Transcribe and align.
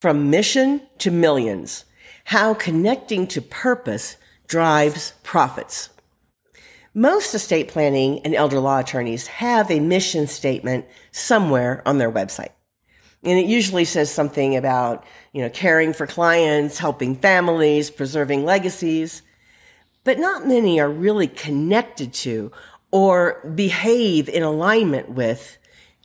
From 0.00 0.30
mission 0.30 0.82
to 0.98 1.10
millions, 1.10 1.84
how 2.26 2.54
connecting 2.54 3.26
to 3.28 3.42
purpose 3.42 4.16
drives 4.46 5.12
profits. 5.24 5.88
Most 6.94 7.34
estate 7.34 7.66
planning 7.66 8.20
and 8.20 8.32
elder 8.32 8.60
law 8.60 8.78
attorneys 8.78 9.26
have 9.26 9.72
a 9.72 9.80
mission 9.80 10.28
statement 10.28 10.86
somewhere 11.10 11.82
on 11.84 11.98
their 11.98 12.12
website. 12.12 12.52
And 13.24 13.40
it 13.40 13.46
usually 13.46 13.84
says 13.84 14.08
something 14.08 14.54
about, 14.54 15.04
you 15.32 15.42
know, 15.42 15.50
caring 15.50 15.92
for 15.92 16.06
clients, 16.06 16.78
helping 16.78 17.16
families, 17.16 17.90
preserving 17.90 18.44
legacies. 18.44 19.22
But 20.04 20.20
not 20.20 20.46
many 20.46 20.78
are 20.78 20.88
really 20.88 21.26
connected 21.26 22.12
to 22.14 22.52
or 22.92 23.42
behave 23.52 24.28
in 24.28 24.44
alignment 24.44 25.08
with 25.08 25.58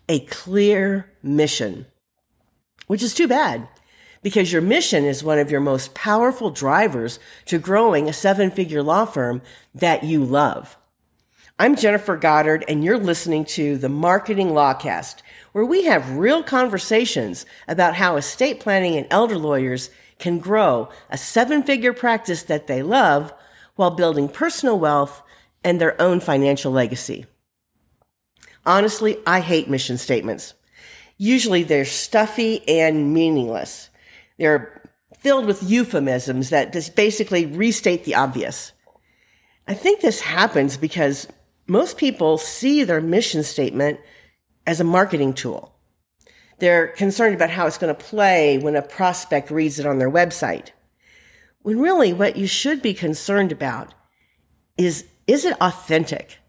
a 0.09 0.21
clear 0.21 1.11
mission, 1.21 1.85
which 2.87 3.03
is 3.03 3.13
too 3.13 3.27
bad 3.27 3.67
because 4.23 4.51
your 4.51 4.61
mission 4.61 5.03
is 5.03 5.23
one 5.23 5.37
of 5.37 5.51
your 5.51 5.59
most 5.59 5.93
powerful 5.93 6.49
drivers 6.49 7.19
to 7.45 7.59
growing 7.59 8.09
a 8.09 8.13
seven 8.13 8.49
figure 8.49 8.81
law 8.81 9.05
firm 9.05 9.41
that 9.75 10.03
you 10.03 10.23
love. 10.23 10.77
I'm 11.59 11.75
Jennifer 11.75 12.17
Goddard 12.17 12.65
and 12.67 12.83
you're 12.83 12.97
listening 12.97 13.45
to 13.45 13.77
the 13.77 13.89
Marketing 13.89 14.49
Lawcast, 14.49 15.17
where 15.51 15.65
we 15.65 15.83
have 15.83 16.17
real 16.17 16.41
conversations 16.41 17.45
about 17.67 17.95
how 17.95 18.15
estate 18.15 18.59
planning 18.59 18.95
and 18.95 19.05
elder 19.11 19.37
lawyers 19.37 19.91
can 20.17 20.39
grow 20.39 20.89
a 21.11 21.17
seven 21.17 21.61
figure 21.61 21.93
practice 21.93 22.43
that 22.43 22.67
they 22.67 22.81
love 22.81 23.31
while 23.75 23.91
building 23.91 24.29
personal 24.29 24.79
wealth 24.79 25.21
and 25.63 25.79
their 25.79 26.01
own 26.01 26.19
financial 26.19 26.71
legacy. 26.71 27.25
Honestly, 28.65 29.17
I 29.27 29.41
hate 29.41 29.69
mission 29.69 29.97
statements. 29.97 30.53
Usually 31.17 31.63
they're 31.63 31.85
stuffy 31.85 32.67
and 32.67 33.13
meaningless. 33.13 33.89
They're 34.43 34.81
filled 35.19 35.45
with 35.45 35.63
euphemisms 35.63 36.49
that 36.49 36.73
just 36.73 36.97
basically 36.97 37.45
restate 37.45 38.03
the 38.03 38.15
obvious. 38.15 38.73
I 39.69 39.73
think 39.73 40.01
this 40.01 40.19
happens 40.19 40.75
because 40.75 41.29
most 41.65 41.95
people 41.95 42.37
see 42.37 42.83
their 42.83 42.99
mission 42.99 43.43
statement 43.43 44.01
as 44.67 44.81
a 44.81 44.83
marketing 44.83 45.31
tool. 45.31 45.73
They're 46.59 46.89
concerned 46.89 47.33
about 47.33 47.51
how 47.51 47.67
it's 47.67 47.77
going 47.77 47.95
to 47.95 48.03
play 48.03 48.57
when 48.57 48.75
a 48.75 48.81
prospect 48.81 49.49
reads 49.49 49.79
it 49.79 49.85
on 49.85 49.97
their 49.97 50.11
website. 50.11 50.71
When 51.61 51.79
really 51.79 52.11
what 52.11 52.35
you 52.35 52.45
should 52.45 52.81
be 52.81 52.93
concerned 52.93 53.53
about 53.53 53.93
is, 54.75 55.05
is 55.25 55.45
it 55.45 55.55
authentic? 55.61 56.39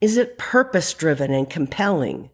Is 0.00 0.16
it 0.16 0.38
purpose 0.38 0.94
driven 0.94 1.34
and 1.34 1.50
compelling? 1.50 2.30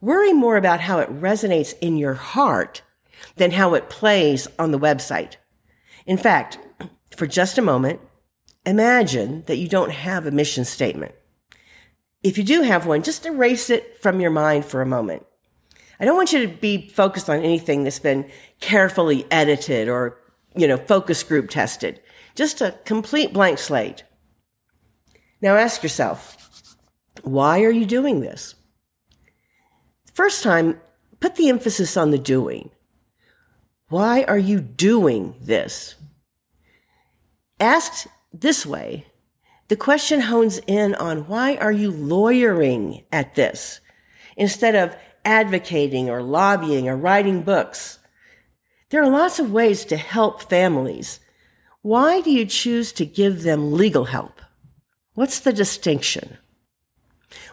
Worry 0.00 0.32
more 0.32 0.56
about 0.56 0.82
how 0.82 1.00
it 1.00 1.20
resonates 1.20 1.76
in 1.80 1.96
your 1.96 2.14
heart 2.14 2.82
than 3.36 3.52
how 3.52 3.74
it 3.74 3.90
plays 3.90 4.48
on 4.58 4.70
the 4.70 4.78
website. 4.78 5.36
In 6.06 6.16
fact, 6.16 6.58
for 7.16 7.26
just 7.26 7.58
a 7.58 7.62
moment, 7.62 8.00
imagine 8.64 9.44
that 9.46 9.58
you 9.58 9.68
don't 9.68 9.92
have 9.92 10.26
a 10.26 10.30
mission 10.30 10.64
statement. 10.64 11.14
If 12.22 12.36
you 12.36 12.44
do 12.44 12.62
have 12.62 12.86
one, 12.86 13.02
just 13.02 13.26
erase 13.26 13.70
it 13.70 14.00
from 14.02 14.20
your 14.20 14.30
mind 14.30 14.64
for 14.64 14.82
a 14.82 14.86
moment. 14.86 15.24
I 16.00 16.04
don't 16.04 16.16
want 16.16 16.32
you 16.32 16.46
to 16.46 16.48
be 16.48 16.88
focused 16.88 17.28
on 17.28 17.40
anything 17.40 17.84
that's 17.84 17.98
been 17.98 18.30
carefully 18.60 19.26
edited 19.30 19.88
or, 19.88 20.18
you 20.54 20.68
know, 20.68 20.76
focus 20.76 21.22
group 21.22 21.50
tested. 21.50 22.00
Just 22.34 22.60
a 22.60 22.76
complete 22.84 23.32
blank 23.32 23.58
slate. 23.58 24.04
Now 25.40 25.56
ask 25.56 25.82
yourself, 25.82 26.76
why 27.22 27.62
are 27.62 27.70
you 27.70 27.86
doing 27.86 28.20
this? 28.20 28.54
First 30.12 30.42
time, 30.42 30.80
put 31.20 31.36
the 31.36 31.48
emphasis 31.48 31.96
on 31.96 32.10
the 32.10 32.18
doing. 32.18 32.70
Why 33.88 34.24
are 34.24 34.38
you 34.38 34.60
doing 34.60 35.34
this? 35.40 35.94
Asked 37.58 38.06
this 38.32 38.66
way, 38.66 39.06
the 39.68 39.76
question 39.76 40.20
hones 40.20 40.60
in 40.66 40.94
on 40.94 41.26
why 41.26 41.56
are 41.56 41.72
you 41.72 41.90
lawyering 41.90 43.04
at 43.10 43.34
this 43.34 43.80
instead 44.36 44.74
of 44.74 44.96
advocating 45.24 46.08
or 46.08 46.22
lobbying 46.22 46.88
or 46.88 46.96
writing 46.96 47.42
books? 47.42 47.98
There 48.90 49.02
are 49.02 49.10
lots 49.10 49.38
of 49.38 49.52
ways 49.52 49.84
to 49.86 49.96
help 49.96 50.48
families. 50.48 51.20
Why 51.82 52.20
do 52.20 52.30
you 52.30 52.46
choose 52.46 52.92
to 52.92 53.06
give 53.06 53.42
them 53.42 53.72
legal 53.72 54.06
help? 54.06 54.40
What's 55.14 55.40
the 55.40 55.52
distinction? 55.52 56.38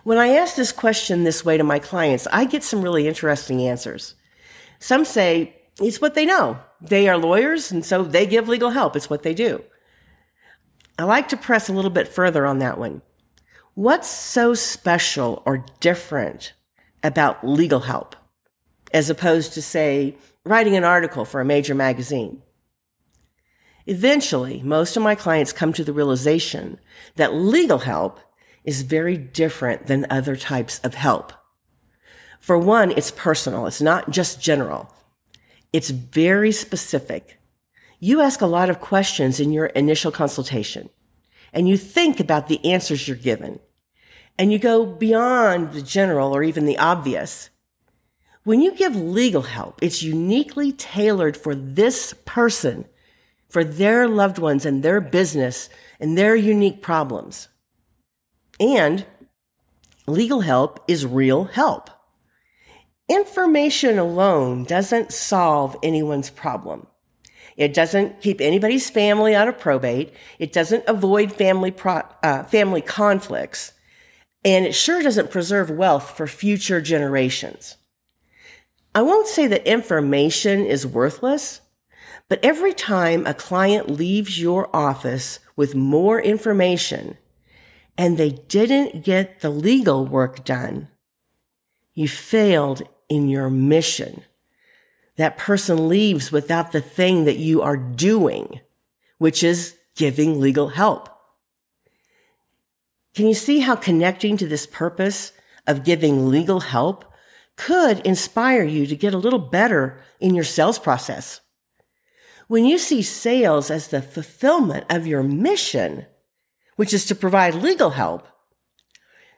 When 0.04 0.18
I 0.18 0.30
ask 0.30 0.56
this 0.56 0.72
question 0.72 1.24
this 1.24 1.44
way 1.44 1.58
to 1.58 1.64
my 1.64 1.80
clients, 1.80 2.28
I 2.32 2.46
get 2.46 2.64
some 2.64 2.82
really 2.82 3.08
interesting 3.08 3.62
answers. 3.62 4.16
Some 4.80 5.04
say, 5.04 5.55
it's 5.80 6.02
what 6.02 6.16
they 6.16 6.26
know. 6.26 6.60
They 6.82 7.08
are 7.10 7.18
lawyers, 7.18 7.72
and 7.72 7.86
so 7.86 8.04
they 8.04 8.26
give 8.26 8.48
legal 8.48 8.72
help. 8.72 8.96
It's 8.96 9.10
what 9.10 9.24
they 9.24 9.34
do. 9.34 9.64
I 10.98 11.04
like 11.04 11.30
to 11.30 11.38
press 11.38 11.68
a 11.68 11.74
little 11.74 11.92
bit 11.92 12.08
further 12.08 12.46
on 12.46 12.60
that 12.60 12.78
one. 12.78 13.02
What's 13.74 14.08
so 14.08 14.54
special 14.54 15.44
or 15.46 15.66
different 15.82 16.54
about 17.04 17.46
legal 17.46 17.82
help 17.82 18.16
as 18.94 19.10
opposed 19.10 19.54
to, 19.54 19.62
say, 19.62 20.16
writing 20.46 20.76
an 20.76 20.86
article 20.86 21.26
for 21.26 21.42
a 21.42 21.46
major 21.46 21.76
magazine? 21.76 22.42
Eventually, 23.86 24.62
most 24.64 24.96
of 24.96 25.04
my 25.04 25.14
clients 25.14 25.52
come 25.52 25.74
to 25.74 25.84
the 25.84 25.94
realization 25.94 26.80
that 27.18 27.36
legal 27.36 27.80
help 27.80 28.20
is 28.64 28.82
very 28.82 29.18
different 29.18 29.88
than 29.88 30.08
other 30.10 30.36
types 30.36 30.80
of 30.80 30.96
help. 30.96 31.34
For 32.40 32.58
one, 32.58 32.92
it's 32.92 33.12
personal. 33.12 33.68
It's 33.68 33.82
not 33.82 34.10
just 34.10 34.42
general. 34.42 34.92
It's 35.76 35.90
very 35.90 36.54
specific. 36.54 37.38
You 38.00 38.22
ask 38.22 38.40
a 38.40 38.46
lot 38.46 38.70
of 38.70 38.80
questions 38.80 39.42
in 39.42 39.52
your 39.52 39.66
initial 39.66 40.10
consultation 40.10 40.90
and 41.52 41.68
you 41.68 41.76
think 41.76 42.22
about 42.22 42.48
the 42.48 42.64
answers 42.64 43.10
you're 43.10 43.18
given 43.18 43.60
and 44.40 44.54
you 44.54 44.58
go 44.58 44.86
beyond 44.86 45.74
the 45.74 45.82
general 45.82 46.34
or 46.34 46.44
even 46.44 46.66
the 46.66 46.78
obvious. 46.78 47.50
When 48.46 48.62
you 48.62 48.74
give 48.74 48.96
legal 48.96 49.42
help, 49.42 49.84
it's 49.84 50.02
uniquely 50.02 50.72
tailored 50.72 51.36
for 51.36 51.54
this 51.54 52.14
person, 52.24 52.86
for 53.50 53.66
their 53.66 54.08
loved 54.08 54.38
ones 54.38 54.66
and 54.66 54.82
their 54.82 55.02
business 55.02 55.68
and 56.00 56.18
their 56.18 56.38
unique 56.38 56.82
problems. 56.82 57.50
And 58.62 59.06
legal 60.08 60.40
help 60.40 60.86
is 60.88 61.06
real 61.06 61.44
help. 61.44 61.90
Information 63.08 64.00
alone 64.00 64.64
doesn't 64.64 65.14
solve 65.14 65.78
anyone's 65.84 66.32
problem. 66.32 66.88
It 67.56 67.74
doesn't 67.74 68.20
keep 68.20 68.42
anybody's 68.42 68.90
family 68.90 69.36
out 69.36 69.48
of 69.48 69.60
probate. 69.60 70.14
It 70.40 70.52
doesn't 70.52 70.84
avoid 70.88 71.32
family 71.32 71.72
pro, 71.72 72.02
uh, 72.24 72.44
family 72.44 72.82
conflicts, 72.82 73.74
and 74.44 74.66
it 74.66 74.74
sure 74.74 75.04
doesn't 75.04 75.30
preserve 75.30 75.70
wealth 75.70 76.18
for 76.18 76.26
future 76.26 76.82
generations. 76.82 77.78
I 78.94 79.04
won't 79.04 79.28
say 79.28 79.46
that 79.48 79.68
information 79.68 80.66
is 80.66 80.88
worthless, 80.88 81.62
but 82.28 82.44
every 82.44 82.74
time 82.74 83.28
a 83.28 83.34
client 83.34 83.90
leaves 83.90 84.42
your 84.42 84.76
office 84.76 85.40
with 85.56 85.76
more 85.76 86.20
information 86.20 87.18
and 87.98 88.18
they 88.18 88.32
didn't 88.32 89.04
get 89.04 89.42
the 89.42 89.50
legal 89.50 90.06
work 90.06 90.44
done, 90.44 90.88
you 91.94 92.08
failed 92.08 92.82
in 93.10 93.28
your 93.30 93.50
mission. 93.50 94.24
That 95.18 95.38
person 95.38 95.88
leaves 95.88 96.32
without 96.32 96.72
the 96.72 96.82
thing 96.82 97.26
that 97.26 97.38
you 97.38 97.62
are 97.62 97.78
doing, 97.78 98.60
which 99.18 99.44
is 99.44 99.76
giving 99.96 100.40
legal 100.40 100.70
help. 100.70 101.10
Can 103.14 103.28
you 103.28 103.34
see 103.34 103.60
how 103.60 103.76
connecting 103.76 104.36
to 104.38 104.48
this 104.48 104.68
purpose 104.68 105.32
of 105.66 105.86
giving 105.86 106.30
legal 106.30 106.60
help 106.60 107.06
could 107.56 108.00
inspire 108.06 108.64
you 108.64 108.86
to 108.88 108.96
get 108.96 109.14
a 109.14 109.18
little 109.18 109.40
better 109.40 110.02
in 110.20 110.36
your 110.36 110.44
sales 110.44 110.78
process? 110.78 111.40
When 112.48 112.66
you 112.66 112.78
see 112.78 113.02
sales 113.02 113.72
as 113.72 113.88
the 113.88 114.02
fulfillment 114.02 114.86
of 114.90 115.08
your 115.08 115.24
mission, 115.24 116.06
which 116.76 116.94
is 116.94 117.06
to 117.06 117.16
provide 117.16 117.56
legal 117.56 117.92
help, 117.92 118.28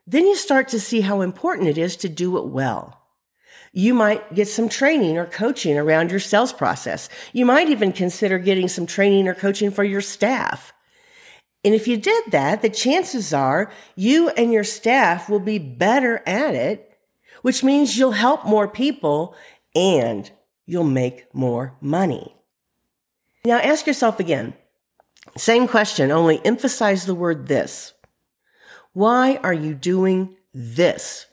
then 0.08 0.26
you 0.26 0.36
start 0.36 0.70
to 0.70 0.80
see 0.80 1.02
how 1.02 1.22
important 1.22 1.68
it 1.68 1.78
is 1.78 1.96
to 1.98 2.10
do 2.10 2.38
it 2.38 2.48
well. 2.48 2.97
You 3.78 3.94
might 3.94 4.34
get 4.34 4.48
some 4.48 4.70
training 4.70 5.20
or 5.20 5.28
coaching 5.28 5.78
around 5.78 6.10
your 6.10 6.20
sales 6.20 6.52
process. 6.52 7.10
You 7.32 7.46
might 7.46 7.70
even 7.70 7.92
consider 7.92 8.40
getting 8.40 8.68
some 8.70 8.88
training 8.88 9.28
or 9.28 9.36
coaching 9.36 9.70
for 9.70 9.84
your 9.84 10.02
staff. 10.02 10.74
And 11.64 11.76
if 11.76 11.88
you 11.88 11.96
did 11.96 12.32
that, 12.32 12.64
the 12.64 12.72
chances 12.72 13.36
are 13.36 13.72
you 13.96 14.30
and 14.30 14.52
your 14.52 14.64
staff 14.64 15.30
will 15.30 15.40
be 15.40 15.60
better 15.60 16.24
at 16.26 16.56
it, 16.56 16.98
which 17.44 17.64
means 17.64 17.96
you'll 17.96 18.14
help 18.14 18.48
more 18.48 18.68
people 18.68 19.36
and 19.76 20.32
you'll 20.66 20.84
make 20.84 21.32
more 21.32 21.76
money. 21.80 22.36
Now 23.46 23.60
ask 23.60 23.86
yourself 23.86 24.20
again, 24.20 24.56
same 25.36 25.68
question, 25.68 26.10
only 26.10 26.44
emphasize 26.44 27.06
the 27.06 27.14
word 27.14 27.46
this. 27.46 27.94
Why 28.94 29.36
are 29.44 29.54
you 29.54 29.76
doing 29.76 30.36
this? 30.52 31.27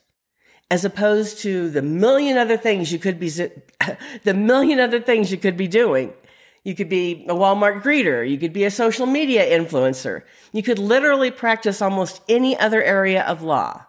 As 0.70 0.84
opposed 0.84 1.38
to 1.40 1.70
the 1.70 1.82
million 1.82 2.36
other 2.36 2.56
things 2.56 2.92
you 2.92 2.98
could 2.98 3.20
be, 3.20 3.28
the 4.24 4.34
million 4.34 4.80
other 4.80 5.00
things 5.00 5.30
you 5.30 5.38
could 5.38 5.56
be 5.56 5.68
doing. 5.68 6.12
You 6.64 6.74
could 6.74 6.88
be 6.88 7.26
a 7.28 7.34
Walmart 7.34 7.82
greeter. 7.82 8.28
You 8.28 8.38
could 8.38 8.54
be 8.54 8.64
a 8.64 8.70
social 8.70 9.06
media 9.06 9.46
influencer. 9.46 10.22
You 10.52 10.62
could 10.62 10.78
literally 10.78 11.30
practice 11.30 11.82
almost 11.82 12.22
any 12.26 12.58
other 12.58 12.82
area 12.82 13.22
of 13.22 13.42
law. 13.42 13.84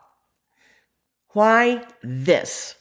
Why 1.29 1.85
this? 2.03 2.75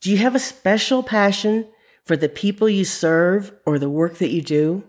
Do 0.00 0.10
you 0.10 0.18
have 0.18 0.34
a 0.34 0.40
special 0.40 1.02
passion 1.02 1.68
for 2.04 2.16
the 2.16 2.28
people 2.28 2.68
you 2.68 2.84
serve 2.84 3.52
or 3.64 3.78
the 3.78 3.90
work 3.90 4.18
that 4.18 4.30
you 4.30 4.42
do? 4.42 4.84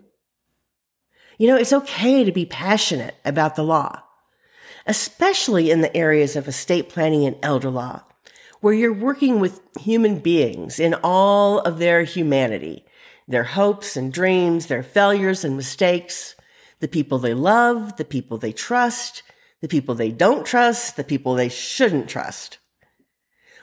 You 1.38 1.48
know, 1.48 1.56
it's 1.56 1.72
okay 1.72 2.24
to 2.24 2.32
be 2.32 2.46
passionate 2.46 3.16
about 3.24 3.56
the 3.56 3.64
law, 3.64 4.02
especially 4.86 5.70
in 5.70 5.80
the 5.80 5.96
areas 5.96 6.36
of 6.36 6.48
estate 6.48 6.88
planning 6.88 7.24
and 7.24 7.36
elder 7.42 7.70
law, 7.70 8.02
where 8.60 8.74
you're 8.74 8.92
working 8.92 9.40
with 9.40 9.60
human 9.78 10.18
beings 10.18 10.78
in 10.78 10.94
all 11.02 11.60
of 11.60 11.78
their 11.78 12.04
humanity 12.04 12.84
their 13.30 13.44
hopes 13.44 13.96
and 13.96 14.12
dreams, 14.12 14.66
their 14.66 14.82
failures 14.82 15.44
and 15.44 15.56
mistakes, 15.56 16.34
the 16.80 16.88
people 16.88 17.18
they 17.18 17.32
love, 17.32 17.96
the 17.96 18.04
people 18.04 18.38
they 18.38 18.52
trust, 18.52 19.22
the 19.60 19.68
people 19.68 19.94
they 19.94 20.10
don't 20.10 20.44
trust, 20.44 20.96
the 20.96 21.04
people 21.04 21.34
they 21.34 21.48
shouldn't 21.48 22.08
trust. 22.08 22.58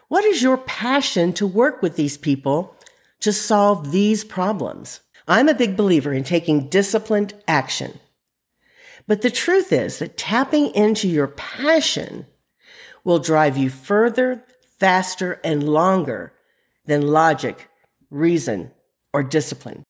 What 0.08 0.24
is 0.24 0.42
your 0.42 0.58
passion 0.58 1.34
to 1.34 1.46
work 1.46 1.82
with 1.82 1.98
these 1.98 2.18
people 2.18 2.76
to 3.20 3.34
solve 3.34 3.92
these 3.92 4.24
problems? 4.24 5.02
I'm 5.28 5.50
a 5.50 5.54
big 5.54 5.76
believer 5.76 6.14
in 6.14 6.24
taking 6.24 6.70
disciplined 6.70 7.34
action. 7.48 8.00
But 9.08 9.22
the 9.22 9.32
truth 9.32 9.72
is 9.72 10.00
that 10.00 10.18
tapping 10.18 10.76
into 10.76 11.08
your 11.08 11.28
passion 11.28 12.28
will 13.04 13.20
drive 13.20 13.58
you 13.58 13.70
further, 13.70 14.44
faster, 14.78 15.40
and 15.44 15.68
longer 15.68 16.34
than 16.86 17.08
logic, 17.08 17.70
reason, 18.10 18.72
or 19.14 19.24
discipline. 19.24 19.84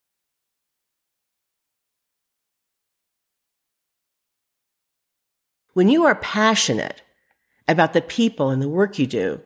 When 5.74 5.90
you 5.90 6.06
are 6.06 6.16
passionate 6.16 7.02
about 7.68 7.94
the 7.94 8.02
people 8.02 8.50
and 8.50 8.62
the 8.62 8.70
work 8.70 8.98
you 8.98 9.08
do, 9.08 9.42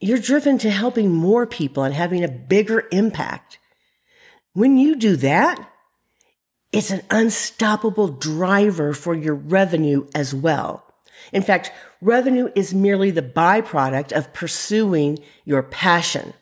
you're 0.00 0.18
driven 0.18 0.58
to 0.58 0.70
helping 0.70 1.14
more 1.14 1.46
people 1.46 1.82
and 1.84 1.94
having 1.94 2.22
a 2.22 2.28
bigger 2.28 2.86
impact. 2.92 3.58
When 4.52 4.78
you 4.78 4.96
do 4.96 5.16
that, 5.16 5.70
it's 6.72 6.90
an 6.90 7.02
unstoppable 7.10 8.08
driver 8.08 8.92
for 8.92 9.14
your 9.14 9.34
revenue 9.34 10.06
as 10.14 10.34
well. 10.34 10.84
In 11.32 11.42
fact, 11.42 11.72
revenue 12.00 12.50
is 12.54 12.74
merely 12.74 13.10
the 13.10 13.22
byproduct 13.22 14.12
of 14.12 14.32
pursuing 14.32 15.18
your 15.44 15.62
passion. 15.62 16.34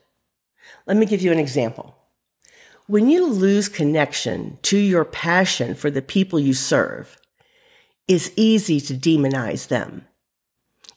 Let 0.87 0.97
me 0.97 1.07
give 1.07 1.23
you 1.23 1.33
an 1.33 1.39
example. 1.39 1.97
When 2.87 3.09
you 3.09 3.27
lose 3.27 3.69
connection 3.69 4.59
to 4.63 4.79
your 4.79 5.05
passion 5.05 5.75
for 5.75 5.91
the 5.91 6.03
people 6.03 6.39
you 6.39 6.55
serve, 6.55 7.17
it's 8.07 8.31
easy 8.37 8.81
to 8.83 8.95
demonize 8.95 9.69
them. 9.69 10.07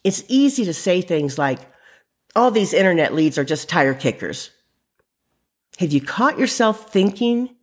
It's 0.04 0.22
easy 0.28 0.64
to 0.64 0.74
say 0.74 1.00
things 1.00 1.38
like, 1.38 1.58
all 2.36 2.52
these 2.52 2.72
internet 2.72 3.12
leads 3.12 3.38
are 3.38 3.44
just 3.44 3.68
tire 3.68 3.94
kickers. 3.94 4.50
Have 5.78 5.92
you 5.92 6.00
caught 6.00 6.38
yourself 6.38 6.92
thinking 6.92 7.56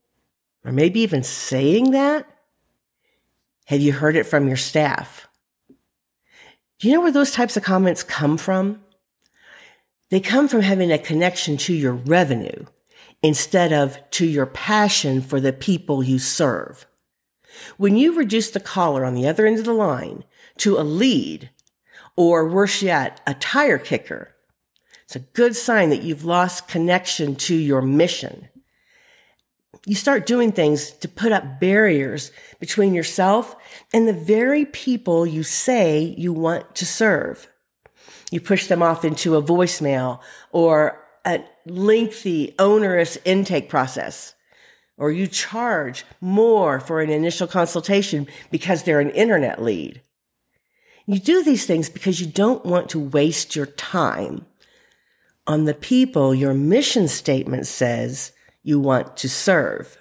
or 0.68 0.74
maybe 0.74 1.00
even 1.00 1.24
saying 1.24 1.92
that? 1.92 2.28
Have 3.66 3.80
you 3.80 3.94
heard 3.94 4.18
it 4.18 4.26
from 4.26 4.48
your 4.48 4.58
staff? 4.58 5.28
Do 6.78 6.88
you 6.88 6.94
know 6.94 7.02
where 7.02 7.12
those 7.12 7.32
types 7.32 7.56
of 7.56 7.64
comments 7.64 8.04
come 8.04 8.38
from? 8.38 8.82
They 10.10 10.20
come 10.20 10.50
from 10.50 10.62
having 10.62 10.92
a 10.92 10.98
connection 10.98 11.56
to 11.58 11.74
your 11.74 11.94
revenue 11.94 12.66
instead 13.24 13.72
of 13.72 13.98
to 14.12 14.26
your 14.26 14.46
passion 14.46 15.22
for 15.22 15.40
the 15.40 15.54
people 15.54 16.04
you 16.04 16.20
serve. 16.20 16.86
When 17.78 17.96
you 17.96 18.14
reduce 18.14 18.52
the 18.52 18.60
caller 18.60 19.06
on 19.06 19.16
the 19.16 19.28
other 19.28 19.46
end 19.46 19.60
of 19.60 19.66
the 19.66 19.74
line 19.74 20.26
to 20.58 20.78
a 20.78 20.84
lead, 20.84 21.50
or 22.16 22.48
worse 22.48 22.82
yet, 22.82 23.22
a 23.26 23.34
tire 23.34 23.78
kicker, 23.78 24.36
it's 25.06 25.16
a 25.16 25.20
good 25.20 25.56
sign 25.56 25.90
that 25.92 26.04
you've 26.04 26.26
lost 26.26 26.68
connection 26.68 27.36
to 27.36 27.56
your 27.56 27.82
mission. 27.82 28.50
You 29.86 29.96
start 29.96 30.26
doing 30.26 30.52
things 30.52 30.92
to 30.92 31.08
put 31.08 31.32
up 31.32 31.60
barriers 31.60 32.32
between 32.60 32.94
yourself 32.94 33.56
and 33.94 34.08
the 34.08 34.14
very 34.14 34.66
people 34.66 35.26
you 35.26 35.44
say 35.44 36.16
you 36.18 36.34
want 36.34 36.76
to 36.76 36.86
serve. 36.86 37.48
You 38.32 38.42
push 38.42 38.68
them 38.68 38.84
off 38.84 39.06
into 39.06 39.36
a 39.36 39.42
voicemail 39.42 40.20
or 40.52 41.02
a 41.26 41.44
lengthy, 41.66 42.56
onerous 42.60 43.18
intake 43.24 43.70
process, 43.70 44.34
or 44.98 45.12
you 45.12 45.28
charge 45.28 46.06
more 46.20 46.80
for 46.80 47.02
an 47.02 47.10
initial 47.10 47.48
consultation 47.48 48.28
because 48.52 48.84
they're 48.84 49.00
an 49.00 49.12
internet 49.12 49.62
lead. 49.62 50.02
You 51.06 51.20
do 51.20 51.44
these 51.44 51.66
things 51.66 51.90
because 51.90 52.20
you 52.20 52.28
don't 52.28 52.66
want 52.66 52.90
to 52.90 53.00
waste 53.00 53.56
your 53.56 53.66
time 53.68 54.46
on 55.46 55.64
the 55.64 55.74
people 55.74 56.36
your 56.36 56.54
mission 56.54 57.08
statement 57.08 57.66
says 57.66 58.34
you 58.68 58.82
want 58.82 59.16
to 59.16 59.30
serve. 59.30 59.98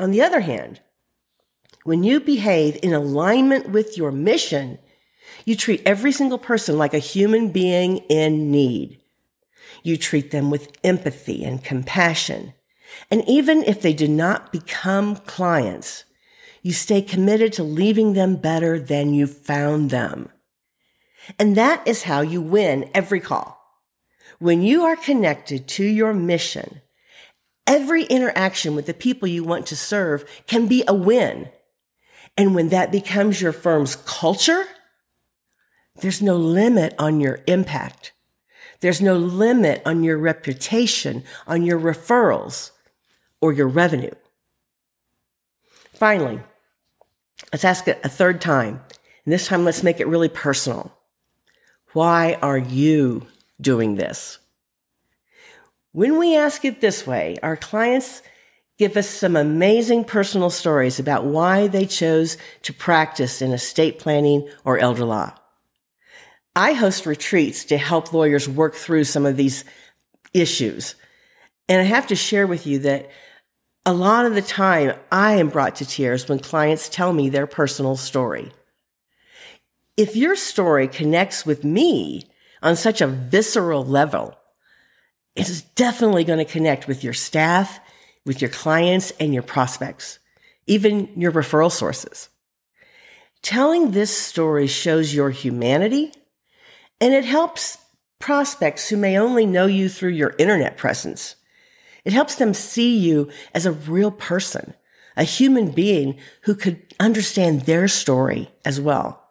On 0.00 0.10
the 0.10 0.20
other 0.20 0.40
hand, 0.40 0.80
when 1.84 2.02
you 2.02 2.18
behave 2.18 2.76
in 2.82 2.92
alignment 2.92 3.68
with 3.68 3.96
your 3.96 4.10
mission, 4.10 4.80
you 5.44 5.54
treat 5.54 5.80
every 5.86 6.10
single 6.10 6.38
person 6.38 6.76
like 6.76 6.94
a 6.94 6.98
human 6.98 7.52
being 7.52 7.98
in 8.08 8.50
need. 8.50 8.98
You 9.84 9.96
treat 9.96 10.32
them 10.32 10.50
with 10.50 10.76
empathy 10.82 11.44
and 11.44 11.62
compassion. 11.62 12.52
And 13.12 13.22
even 13.28 13.62
if 13.62 13.80
they 13.80 13.92
do 13.92 14.08
not 14.08 14.50
become 14.50 15.14
clients, 15.14 16.02
you 16.62 16.72
stay 16.72 17.00
committed 17.00 17.52
to 17.52 17.62
leaving 17.62 18.14
them 18.14 18.34
better 18.34 18.76
than 18.76 19.14
you 19.14 19.28
found 19.28 19.90
them. 19.90 20.30
And 21.38 21.56
that 21.56 21.86
is 21.86 22.02
how 22.02 22.22
you 22.22 22.42
win 22.42 22.90
every 22.92 23.20
call. 23.20 23.56
When 24.40 24.62
you 24.62 24.82
are 24.82 24.96
connected 24.96 25.68
to 25.68 25.84
your 25.84 26.12
mission, 26.12 26.80
every 27.68 28.02
interaction 28.04 28.74
with 28.74 28.86
the 28.86 28.94
people 28.94 29.28
you 29.28 29.44
want 29.44 29.66
to 29.66 29.76
serve 29.76 30.24
can 30.48 30.66
be 30.66 30.82
a 30.88 30.94
win. 30.94 31.50
And 32.36 32.54
when 32.54 32.70
that 32.70 32.90
becomes 32.90 33.40
your 33.40 33.52
firm's 33.52 33.94
culture, 33.94 34.64
there's 36.00 36.22
no 36.22 36.36
limit 36.36 36.94
on 36.98 37.20
your 37.20 37.40
impact. 37.46 38.12
There's 38.80 39.00
no 39.00 39.16
limit 39.16 39.82
on 39.84 40.02
your 40.02 40.18
reputation, 40.18 41.24
on 41.46 41.64
your 41.64 41.78
referrals, 41.78 42.70
or 43.40 43.52
your 43.52 43.68
revenue. 43.68 44.14
Finally, 45.92 46.40
let's 47.52 47.64
ask 47.64 47.88
it 47.88 48.00
a 48.04 48.08
third 48.08 48.40
time. 48.40 48.80
And 49.24 49.32
this 49.32 49.48
time, 49.48 49.64
let's 49.64 49.82
make 49.82 50.00
it 50.00 50.06
really 50.06 50.28
personal. 50.28 50.92
Why 51.92 52.38
are 52.40 52.58
you 52.58 53.26
doing 53.60 53.96
this? 53.96 54.38
When 55.92 56.18
we 56.18 56.36
ask 56.36 56.64
it 56.64 56.80
this 56.80 57.06
way, 57.06 57.36
our 57.42 57.56
clients 57.56 58.22
give 58.78 58.96
us 58.96 59.08
some 59.08 59.36
amazing 59.36 60.04
personal 60.04 60.50
stories 60.50 60.98
about 60.98 61.24
why 61.24 61.66
they 61.66 61.86
chose 61.86 62.36
to 62.62 62.72
practice 62.72 63.42
in 63.42 63.52
estate 63.52 63.98
planning 63.98 64.48
or 64.64 64.78
elder 64.78 65.04
law. 65.04 65.34
I 66.54 66.72
host 66.72 67.06
retreats 67.06 67.64
to 67.66 67.78
help 67.78 68.12
lawyers 68.12 68.48
work 68.48 68.74
through 68.74 69.04
some 69.04 69.26
of 69.26 69.36
these 69.36 69.64
issues. 70.34 70.94
And 71.68 71.80
I 71.80 71.84
have 71.84 72.06
to 72.08 72.16
share 72.16 72.46
with 72.46 72.66
you 72.66 72.80
that 72.80 73.10
a 73.86 73.92
lot 73.92 74.26
of 74.26 74.34
the 74.34 74.42
time 74.42 74.94
I 75.10 75.34
am 75.34 75.48
brought 75.48 75.76
to 75.76 75.86
tears 75.86 76.28
when 76.28 76.38
clients 76.38 76.88
tell 76.88 77.12
me 77.12 77.30
their 77.30 77.46
personal 77.46 77.96
story. 77.96 78.52
If 79.96 80.14
your 80.14 80.36
story 80.36 80.88
connects 80.88 81.46
with 81.46 81.64
me 81.64 82.28
on 82.62 82.76
such 82.76 83.00
a 83.00 83.06
visceral 83.06 83.84
level, 83.84 84.36
it 85.38 85.48
is 85.48 85.62
definitely 85.62 86.24
going 86.24 86.40
to 86.40 86.52
connect 86.52 86.88
with 86.88 87.04
your 87.04 87.12
staff, 87.12 87.78
with 88.26 88.42
your 88.42 88.50
clients 88.50 89.12
and 89.20 89.32
your 89.32 89.44
prospects, 89.44 90.18
even 90.66 91.08
your 91.14 91.30
referral 91.30 91.70
sources. 91.70 92.28
Telling 93.40 93.92
this 93.92 94.14
story 94.14 94.66
shows 94.66 95.14
your 95.14 95.30
humanity 95.30 96.12
and 97.00 97.14
it 97.14 97.24
helps 97.24 97.78
prospects 98.18 98.88
who 98.88 98.96
may 98.96 99.16
only 99.16 99.46
know 99.46 99.66
you 99.66 99.88
through 99.88 100.10
your 100.10 100.34
internet 100.38 100.76
presence. 100.76 101.36
It 102.04 102.12
helps 102.12 102.34
them 102.34 102.52
see 102.52 102.98
you 102.98 103.30
as 103.54 103.64
a 103.64 103.70
real 103.70 104.10
person, 104.10 104.74
a 105.16 105.22
human 105.22 105.70
being 105.70 106.18
who 106.42 106.56
could 106.56 106.82
understand 106.98 107.60
their 107.62 107.86
story 107.86 108.50
as 108.64 108.80
well. 108.80 109.22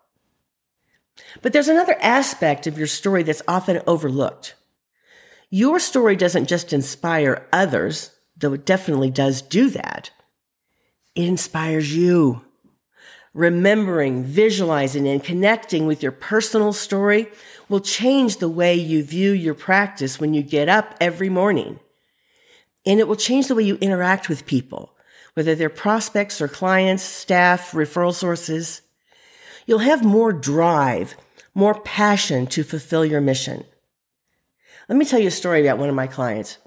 But 1.42 1.52
there's 1.52 1.68
another 1.68 1.98
aspect 2.00 2.66
of 2.66 2.78
your 2.78 2.88
story 2.88 3.24
that's 3.24 3.42
often 3.46 3.82
overlooked. 3.86 4.56
Your 5.50 5.80
story 5.80 6.16
doesn't 6.16 6.48
just 6.50 6.74
inspire 6.74 7.48
others, 7.54 8.12
though 8.36 8.54
it 8.54 8.66
definitely 8.66 9.10
does 9.10 9.42
do 9.42 9.70
that. 9.70 10.12
It 11.16 11.26
inspires 11.26 11.96
you. 11.96 12.42
remembering, 13.38 14.24
visualizing, 14.24 15.08
and 15.08 15.24
connecting 15.24 15.86
with 15.86 16.02
your 16.02 16.12
personal 16.12 16.74
story 16.74 17.28
will 17.70 17.80
change 17.80 18.38
the 18.38 18.50
way 18.50 18.74
you 18.74 19.04
view 19.04 19.32
your 19.32 19.54
practice 19.54 20.20
when 20.20 20.34
you 20.34 20.42
get 20.42 20.68
up 20.68 20.96
every 21.00 21.30
morning. 21.30 21.80
And 22.84 23.00
it 23.00 23.08
will 23.08 23.16
change 23.16 23.48
the 23.48 23.54
way 23.54 23.62
you 23.62 23.76
interact 23.76 24.28
with 24.28 24.48
people, 24.48 24.96
whether 25.36 25.54
they're 25.54 25.70
prospects 25.70 26.42
or 26.42 26.48
clients, 26.48 27.04
staff, 27.04 27.74
referral 27.74 28.14
sources. 28.14 28.82
You'll 29.68 29.80
have 29.80 30.04
more 30.04 30.34
drive, 30.34 31.16
more 31.54 31.80
passion 31.80 32.48
to 32.48 32.64
fulfill 32.64 33.06
your 33.06 33.22
mission. 33.22 33.66
Let 34.88 34.98
me 34.98 35.06
tell 35.06 35.20
you 35.20 35.28
a 35.28 35.32
story 35.32 35.66
about 35.66 35.80
one 35.80 35.90
of 35.90 35.96
my 35.96 36.08
clients. 36.08 36.58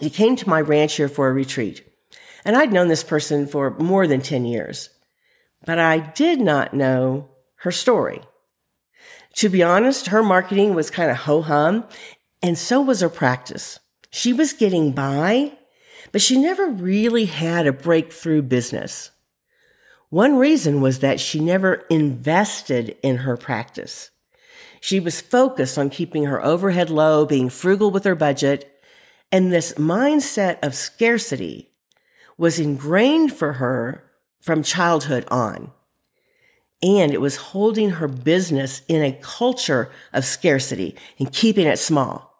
He 0.00 0.10
came 0.10 0.36
to 0.36 0.48
my 0.48 0.60
ranch 0.60 0.96
here 0.96 1.08
for 1.08 1.28
a 1.28 1.32
retreat, 1.32 1.86
and 2.44 2.56
I'd 2.56 2.72
known 2.72 2.88
this 2.88 3.04
person 3.04 3.46
for 3.46 3.70
more 3.78 4.06
than 4.06 4.20
10 4.20 4.44
years 4.44 4.90
but 5.66 5.78
I 5.78 5.98
did 5.98 6.40
not 6.40 6.72
know 6.72 7.28
her 7.56 7.72
story. 7.72 8.22
To 9.34 9.48
be 9.50 9.62
honest, 9.62 10.06
her 10.06 10.22
marketing 10.22 10.74
was 10.74 10.90
kind 10.90 11.10
of 11.10 11.18
ho 11.18 11.42
hum, 11.42 11.84
and 12.42 12.56
so 12.56 12.80
was 12.80 13.00
her 13.00 13.10
practice. 13.10 13.78
She 14.10 14.32
was 14.32 14.52
getting 14.52 14.92
by, 14.92 15.52
but 16.12 16.22
she 16.22 16.40
never 16.40 16.68
really 16.68 17.26
had 17.26 17.66
a 17.66 17.72
breakthrough 17.72 18.42
business. 18.42 19.10
One 20.08 20.36
reason 20.36 20.80
was 20.80 21.00
that 21.00 21.20
she 21.20 21.40
never 21.40 21.84
invested 21.90 22.96
in 23.02 23.18
her 23.18 23.36
practice. 23.36 24.10
She 24.86 25.00
was 25.00 25.20
focused 25.20 25.78
on 25.78 25.90
keeping 25.90 26.26
her 26.26 26.44
overhead 26.44 26.90
low, 26.90 27.26
being 27.26 27.48
frugal 27.48 27.90
with 27.90 28.04
her 28.04 28.14
budget, 28.14 28.80
and 29.32 29.52
this 29.52 29.72
mindset 29.72 30.60
of 30.62 30.76
scarcity 30.76 31.72
was 32.38 32.60
ingrained 32.60 33.32
for 33.32 33.54
her 33.54 34.04
from 34.38 34.62
childhood 34.62 35.24
on. 35.26 35.72
And 36.84 37.12
it 37.12 37.20
was 37.20 37.34
holding 37.34 37.90
her 37.90 38.06
business 38.06 38.82
in 38.86 39.02
a 39.02 39.18
culture 39.20 39.90
of 40.12 40.24
scarcity 40.24 40.94
and 41.18 41.32
keeping 41.32 41.66
it 41.66 41.80
small. 41.80 42.32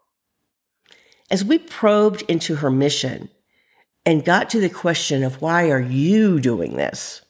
As 1.29 1.45
we 1.45 1.59
probed 1.59 2.23
into 2.29 2.55
her 2.55 2.71
mission 2.71 3.29
and 4.05 4.25
got 4.25 4.51
to 4.51 4.61
the 4.61 4.71
question 4.71 5.25
of 5.25 5.43
why 5.43 5.69
are 5.69 5.81
you 5.81 6.39
doing 6.39 6.77
this? 6.77 7.23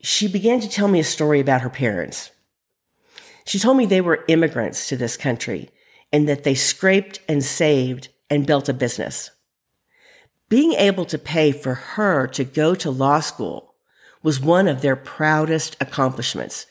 She 0.00 0.28
began 0.28 0.60
to 0.60 0.68
tell 0.70 0.88
me 0.88 1.00
a 1.00 1.04
story 1.04 1.40
about 1.40 1.60
her 1.60 1.68
parents. 1.68 2.30
She 3.44 3.58
told 3.58 3.76
me 3.76 3.86
they 3.86 4.00
were 4.00 4.24
immigrants 4.28 4.88
to 4.88 4.96
this 4.96 5.16
country 5.16 5.70
and 6.12 6.28
that 6.28 6.44
they 6.44 6.54
scraped 6.54 7.20
and 7.28 7.42
saved 7.42 8.08
and 8.28 8.46
built 8.46 8.68
a 8.68 8.74
business. 8.74 9.30
Being 10.48 10.72
able 10.74 11.06
to 11.06 11.18
pay 11.18 11.50
for 11.52 11.74
her 11.74 12.26
to 12.28 12.44
go 12.44 12.74
to 12.74 12.90
law 12.90 13.20
school 13.20 13.74
was 14.22 14.40
one 14.40 14.68
of 14.68 14.82
their 14.82 14.96
proudest 14.96 15.76
accomplishments, 15.80 16.66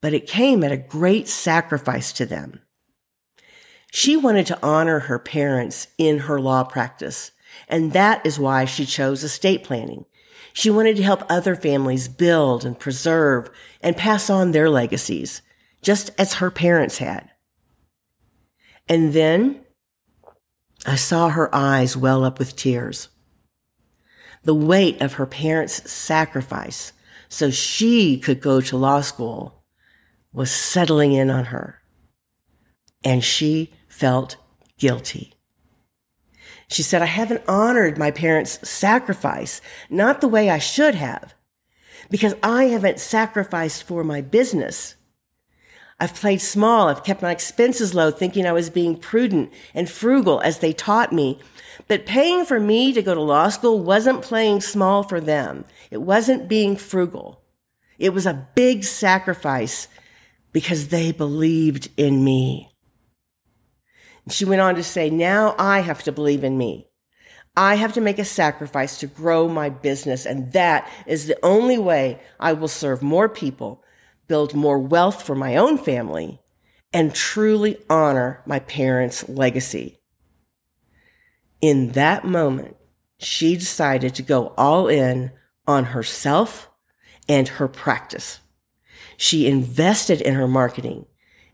but 0.00 0.14
it 0.14 0.26
came 0.26 0.62
at 0.64 0.72
a 0.72 0.76
great 0.76 1.28
sacrifice 1.28 2.12
to 2.12 2.24
them. 2.24 2.60
She 3.90 4.16
wanted 4.16 4.46
to 4.46 4.58
honor 4.62 5.00
her 5.00 5.18
parents 5.18 5.88
in 5.98 6.20
her 6.20 6.40
law 6.40 6.64
practice, 6.64 7.32
and 7.68 7.92
that 7.92 8.24
is 8.24 8.38
why 8.38 8.64
she 8.64 8.86
chose 8.86 9.22
estate 9.22 9.64
planning. 9.64 10.06
She 10.54 10.70
wanted 10.70 10.96
to 10.96 11.02
help 11.02 11.24
other 11.28 11.54
families 11.54 12.08
build 12.08 12.64
and 12.64 12.78
preserve 12.78 13.50
and 13.82 13.96
pass 13.96 14.30
on 14.30 14.52
their 14.52 14.70
legacies, 14.70 15.42
just 15.82 16.10
as 16.18 16.34
her 16.34 16.50
parents 16.50 16.98
had. 16.98 17.28
And 18.88 19.12
then 19.12 19.60
I 20.86 20.96
saw 20.96 21.28
her 21.28 21.54
eyes 21.54 21.96
well 21.96 22.24
up 22.24 22.38
with 22.38 22.56
tears. 22.56 23.08
The 24.44 24.54
weight 24.54 25.00
of 25.00 25.14
her 25.14 25.26
parents' 25.26 25.90
sacrifice 25.90 26.92
so 27.28 27.50
she 27.50 28.18
could 28.18 28.40
go 28.40 28.60
to 28.60 28.76
law 28.76 29.00
school 29.00 29.62
was 30.32 30.50
settling 30.50 31.12
in 31.12 31.30
on 31.30 31.46
her. 31.46 31.80
And 33.04 33.22
she 33.22 33.72
felt 33.88 34.36
guilty. 34.78 35.34
She 36.68 36.82
said, 36.82 37.02
I 37.02 37.06
haven't 37.06 37.42
honored 37.46 37.98
my 37.98 38.10
parents' 38.10 38.68
sacrifice, 38.68 39.60
not 39.90 40.20
the 40.20 40.28
way 40.28 40.48
I 40.48 40.58
should 40.58 40.94
have, 40.94 41.34
because 42.10 42.34
I 42.42 42.64
haven't 42.64 42.98
sacrificed 42.98 43.82
for 43.82 44.02
my 44.02 44.20
business. 44.20 44.96
I've 46.02 46.16
played 46.16 46.40
small. 46.40 46.88
I've 46.88 47.04
kept 47.04 47.22
my 47.22 47.30
expenses 47.30 47.94
low, 47.94 48.10
thinking 48.10 48.44
I 48.44 48.50
was 48.50 48.70
being 48.70 48.96
prudent 48.96 49.52
and 49.72 49.88
frugal 49.88 50.40
as 50.40 50.58
they 50.58 50.72
taught 50.72 51.12
me. 51.12 51.38
But 51.86 52.06
paying 52.06 52.44
for 52.44 52.58
me 52.58 52.92
to 52.92 53.02
go 53.02 53.14
to 53.14 53.20
law 53.20 53.50
school 53.50 53.78
wasn't 53.78 54.22
playing 54.22 54.62
small 54.62 55.04
for 55.04 55.20
them. 55.20 55.64
It 55.92 56.02
wasn't 56.02 56.48
being 56.48 56.74
frugal. 56.74 57.40
It 58.00 58.12
was 58.12 58.26
a 58.26 58.48
big 58.56 58.82
sacrifice 58.82 59.86
because 60.50 60.88
they 60.88 61.12
believed 61.12 61.88
in 61.96 62.24
me. 62.24 62.74
she 64.28 64.44
went 64.44 64.60
on 64.60 64.74
to 64.74 64.82
say, 64.82 65.08
now 65.08 65.54
I 65.56 65.82
have 65.82 66.02
to 66.02 66.10
believe 66.10 66.42
in 66.42 66.58
me. 66.58 66.88
I 67.56 67.76
have 67.76 67.92
to 67.92 68.00
make 68.00 68.18
a 68.18 68.24
sacrifice 68.24 68.98
to 68.98 69.06
grow 69.06 69.48
my 69.48 69.68
business, 69.68 70.26
and 70.26 70.52
that 70.52 70.90
is 71.06 71.28
the 71.28 71.38
only 71.44 71.78
way 71.78 72.20
I 72.40 72.54
will 72.54 72.66
serve 72.66 73.02
more 73.02 73.28
people 73.28 73.84
build 74.28 74.54
more 74.54 74.78
wealth 74.78 75.22
for 75.22 75.34
my 75.34 75.56
own 75.56 75.78
family, 75.78 76.40
and 76.92 77.14
truly 77.14 77.78
honor 77.88 78.42
my 78.46 78.58
parents' 78.60 79.28
legacy. 79.28 79.98
In 81.60 81.92
that 81.92 82.24
moment, 82.24 82.76
she 83.18 83.56
decided 83.56 84.14
to 84.16 84.22
go 84.22 84.52
all 84.58 84.88
in 84.88 85.32
on 85.66 85.86
herself 85.86 86.68
and 87.28 87.46
her 87.48 87.68
practice. 87.68 88.40
She 89.16 89.46
invested 89.46 90.20
in 90.20 90.34
her 90.34 90.48
marketing, 90.48 91.06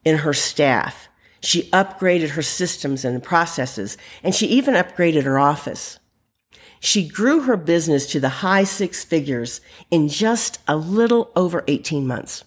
in 0.05 0.19
her 0.19 0.33
staff. 0.33 1.09
She 1.41 1.71
upgraded 1.71 2.31
her 2.31 2.43
systems 2.43 3.05
and 3.05 3.23
processes, 3.23 3.99
and 4.23 4.35
she 4.35 4.47
even 4.47 4.75
upgraded 4.75 5.25
her 5.25 5.39
office. 5.39 5.99
She 6.81 7.07
grew 7.07 7.43
her 7.43 7.57
business 7.57 8.07
to 8.13 8.21
the 8.21 8.29
high 8.29 8.65
six 8.65 9.05
figures 9.05 9.61
in 9.91 10.09
just 10.09 10.61
a 10.67 10.77
little 10.77 11.31
over 11.37 11.65
18 11.67 12.07
months. 12.07 12.45